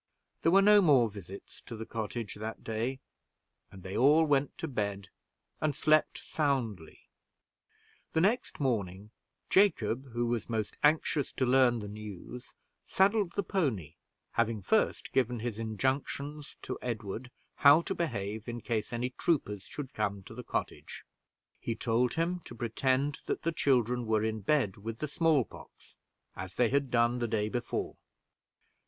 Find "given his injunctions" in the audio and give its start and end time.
15.11-16.57